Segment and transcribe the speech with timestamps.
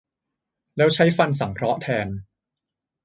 [0.77, 2.07] แล้วใช้ฟันสังเคราะห์แทน